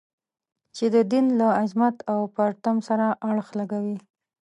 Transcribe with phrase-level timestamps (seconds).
[0.75, 3.97] چې د دین له عظمت او پرتم سره اړخ لګوي.